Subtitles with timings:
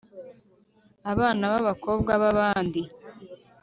[1.11, 2.81] abana babakobwa babandi